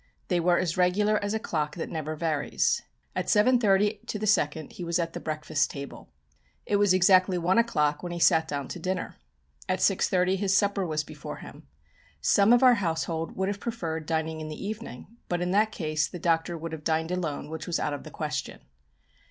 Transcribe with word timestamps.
They 0.29 0.39
were 0.39 0.57
as 0.57 0.77
regular 0.77 1.23
as 1.23 1.35
a 1.35 1.39
clock 1.39 1.75
that 1.75 1.91
never 1.91 2.15
varies. 2.15 2.81
At 3.15 3.27
7.30 3.27 4.07
to 4.07 4.17
the 4.17 4.25
second 4.25 4.71
he 4.71 4.83
was 4.83 4.97
at 4.97 5.13
the 5.13 5.19
breakfast 5.19 5.69
table. 5.69 6.11
It 6.65 6.77
was 6.77 6.91
exactly 6.91 7.37
one 7.37 7.59
o'clock 7.59 8.01
when 8.01 8.11
he 8.11 8.17
sat 8.17 8.47
down 8.47 8.67
to 8.69 8.79
dinner. 8.79 9.17
At 9.69 9.77
6.30 9.77 10.37
his 10.37 10.57
supper 10.57 10.87
was 10.87 11.03
before 11.03 11.35
him. 11.45 11.67
Some 12.19 12.51
of 12.51 12.63
our 12.63 12.73
household 12.81 13.33
would 13.35 13.47
have 13.47 13.59
preferred 13.59 14.07
dining 14.07 14.41
in 14.41 14.47
the 14.47 14.65
evening, 14.65 15.17
but 15.29 15.39
in 15.39 15.51
that 15.51 15.71
case 15.71 16.07
the 16.07 16.17
Doctor 16.17 16.57
would 16.57 16.71
have 16.71 16.83
dined 16.83 17.11
alone, 17.11 17.47
which 17.51 17.67
was 17.67 17.79
out 17.79 17.93
of 17.93 18.03
the 18.03 18.09
question. 18.09 18.61